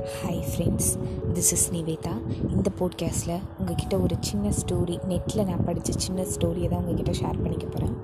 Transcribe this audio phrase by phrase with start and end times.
[0.00, 0.90] Hi friends
[1.32, 2.12] this is Nivetha
[2.50, 7.66] இந்த போட்காஸ்ட்டில் உங்ககிட்ட ஒரு சின்ன ஸ்டோரி நெட்டில் நான் படித்த சின்ன ஸ்டோரியை தான் உங்ககிட்ட ஷேர் பண்ணிக்க
[7.66, 7.94] போகிறேன்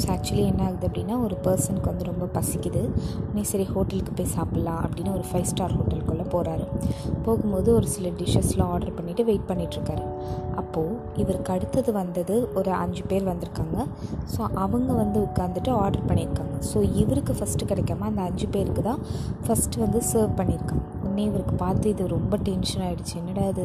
[0.00, 2.82] ஸோ ஆக்சுவலி என்ன ஆகுது அப்படின்னா ஒரு பர்சனுக்கு வந்து ரொம்ப பசிக்குது.
[3.28, 6.66] உடனே சரி ஹோட்டலுக்கு போய் சாப்பிட்லாம் அப்படின்னு ஒரு ஃபைவ் ஸ்டார் ஹோட்டலுக்குள்ளே போகிறாரு
[7.22, 10.04] போகும்போது ஒரு சில டிஷ்ஷஸ்லாம் ஆர்டர் பண்ணிவிட்டு வெயிட் பண்ணிகிட்ருக்காரு
[10.56, 13.86] அப்போது இவருக்கு அடுத்தது வந்தது ஒரு அஞ்சு பேர் வந்திருக்காங்க.
[14.36, 16.56] ஸோ அவங்க வந்து உட்காந்துட்டு ஆர்டர் பண்ணியிருக்காங்க.
[16.72, 19.02] ஸோ இவருக்கு ஃபஸ்ட்டு கிடைக்காம அந்த அஞ்சு பேருக்கு தான்
[19.46, 20.84] ஃபஸ்ட்டு வந்து சர்வ் பண்ணியிருக்காங்க.
[21.18, 23.64] உடனே இவருக்கு பார்த்து இது ரொம்ப டென்ஷன் ஆகிடுச்சு என்னடா இது?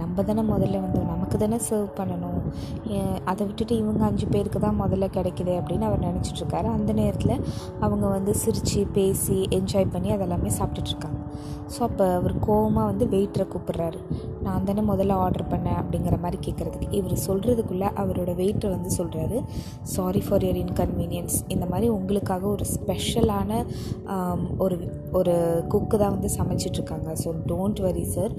[0.00, 2.38] நம்ம தானே முதல்ல வந்தோம் நமக்கு தானே சர்வ் பண்ணணும்.
[3.30, 7.34] அதை விட்டுட்டு இவங்க அஞ்சு பேருக்கு தான் முதல்ல கிடைக்குது அப்படின்னு அவர் நினச்சிட்ருக்காரு அந்த நேரத்தில்
[7.84, 11.20] அவங்க வந்து சிரித்து பேசி என்ஜாய் பண்ணி அதெல்லாமே சாப்பிட்டுட்ருக்காங்க
[11.74, 14.00] ஸோ அப்போ அவர் கோவமாக வந்து வெயிட்டரை கூப்பிட்றாரு.
[14.46, 19.38] நான் தானே முதல்ல ஆர்டர் பண்ணேன் அப்படிங்கிற மாதிரி கேட்குறதுக்கு இவர் சொல்கிறதுக்குள்ளே அவரோட வெயிட்டர் வந்து சொல்கிறாரு
[19.94, 23.50] சாரி ஃபார் யர் இன்கன்வீனியன்ஸ் இந்த மாதிரி உங்களுக்காக ஒரு ஸ்பெஷலான
[24.66, 24.76] ஒரு
[25.18, 25.34] ஒரு
[25.72, 27.10] குக்கு தான் வந்து சமைச்சிட்ருக்காங்க.
[27.22, 28.32] ஸோ டோன்ட் வரி சார்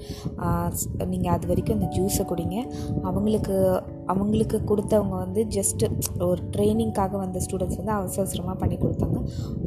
[1.12, 2.56] நீங்கள் அது வரைக்கும் அந்த ஜூஸை குடிங்க.
[3.08, 3.56] அவங்களுக்கு
[4.12, 5.90] அவங்களுக்கு கொடுத்தவங்க வந்து ஜஸ்ட்டு
[6.28, 9.18] ஒரு ட்ரைனிங்காக வந்த ஸ்டூடெண்ட்ஸ் வந்து அவசர அவசரமாக பண்ணி கொடுத்தாங்க.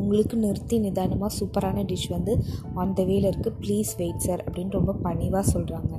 [0.02, 2.34] உங்களுக்கு நிறுத்தி நிதானமாக சூப்பரான டிஷ் வந்து
[2.82, 5.94] ஆன் த வேல இருக்குது ப்ளீஸ் வெயிட் சார் அப்படின்னு ரொம்ப பணிவாக சொல்கிறாங்க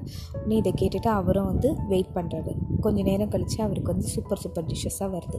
[0.47, 2.55] நீ இதை கேட்டுட்டு அவரும் வந்து வெயிட் பண்ணுறாரு
[2.86, 5.38] கொஞ்சம் நேரம் கழித்து அவருக்கு வந்து சூப்பர் சூப்பர் டிஷ்ஷஸாக வருது.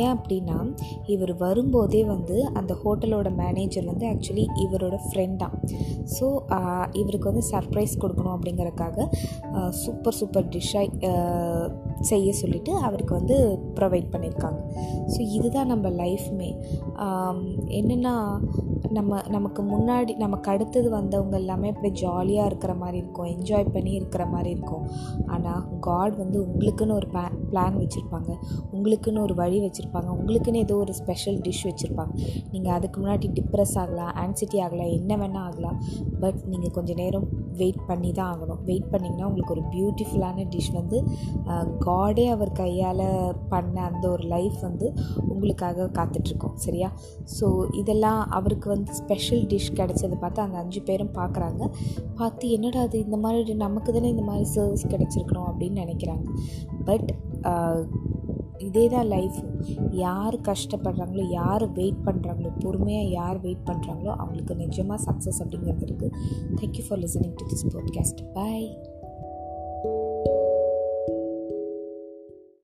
[0.00, 0.58] ஏன் அப்படின்னா
[1.14, 5.52] இவர் வரும்போதே வந்து அந்த ஹோட்டலோட மேனேஜர் வந்து ஆக்சுவலி இவரோட ஃப்ரெண்டாக
[6.16, 6.26] ஸோ
[7.00, 9.06] இவருக்கு வந்து சர்ப்ரைஸ் கொடுக்கணும் அப்படிங்கிறதுக்காக
[9.82, 10.88] சூப்பர் சூப்பர் டிஷ்ஷாக
[12.10, 13.36] செய்ய சொல்லிவிட்டு அவருக்கு வந்து
[13.78, 14.60] ப்ரொவைட் பண்ணியிருக்காங்க.
[15.12, 16.50] ஸோ இதுதான் நம்ம லைஃப்மே
[17.80, 18.14] என்னென்னா
[18.96, 23.30] நம்ம நமக்கு முன்னாடி நமக்கு அடுத்தது வந்தவங்க எல்லாமே இப்படி ஜாலியாக இருக்கிற மாதிரி இருக்கும்.
[23.34, 24.84] என்ஜாய் பண்ணி இருக்கிற மாதிரி இருக்கும்.
[25.34, 28.30] ஆனால் காட் வந்து உங்களுக்குன்னு ஒரு பிளான் பிளான் வச்சுருப்பாங்க.
[28.74, 30.10] உங்களுக்குன்னு ஒரு வழி வச்சுருப்பாங்க.
[30.18, 32.14] உங்களுக்குன்னு ஏதோ ஒரு ஸ்பெஷல் டிஷ் வச்சுருப்பாங்க.
[32.52, 35.78] நீங்கள் அதுக்கு முன்னாடி டிப்ரெஸ் ஆகலாம் ஆன்சிட்டி ஆகலாம் என்ன வேணால் ஆகலாம்.
[36.24, 37.26] பட் நீங்கள் கொஞ்சம் நேரம்
[37.62, 38.62] வெயிட் பண்ணி தான் ஆகணும்.
[38.70, 40.98] வெயிட் பண்ணிங்கன்னா உங்களுக்கு ஒரு பியூட்டிஃபுல்லான டிஷ் வந்து
[41.88, 43.04] காடே அவர் கையால்
[43.48, 44.86] பண்ண அந்த ஒரு லைஃப் வந்து
[45.28, 46.92] உங்களுக்காக காத்துட்ருக்கோம் சரியா?
[47.40, 51.62] ஸோ இதெல்லாம் அவருக்கு வந்து ஸ்பெஷல் டிஷ் கிடச்சது பார்த்து அந்த அஞ்சு பேரும் பார்க்குறாங்க.
[52.14, 56.26] பார்த்து என்னடா அது இந்த மாதிரி நமக்கு தானே இந்த மாதிரி சர்வீஸ் கிடச்சிருக்கணும் அப்படின்னு நினைக்கிறாங்க.
[56.84, 57.10] பட்
[58.58, 59.36] இதே தான் லைஃப்
[59.90, 66.14] யார் கஷ்டப்படுறாங்களோ யார் வெயிட் பண்ணுறாங்களோ பொறுமையாக யார் வெயிட் பண்ணுறாங்களோ அவங்களுக்கு நிஜமாக சக்ஸஸ் அப்படிங்கிறது இருக்குது
[66.60, 68.68] thank you for listening to this podcast bye